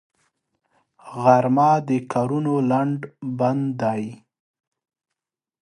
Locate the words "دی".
3.81-4.03